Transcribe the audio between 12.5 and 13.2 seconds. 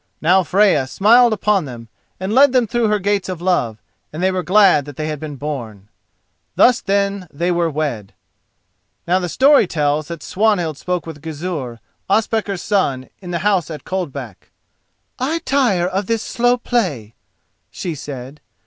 son,